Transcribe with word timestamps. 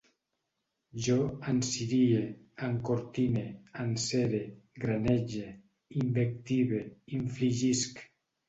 Jo 1.07 1.17
encirie, 1.51 2.21
encortine, 2.69 3.45
encere, 3.91 4.41
granege, 4.87 5.45
invective, 6.03 6.85
infligisc 7.21 8.05